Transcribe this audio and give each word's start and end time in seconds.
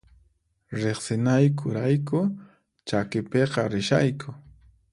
Riqsinayku 0.81 1.65
rayku 1.75 2.19
chakipiqa 2.87 3.61
rishayku 3.73 4.29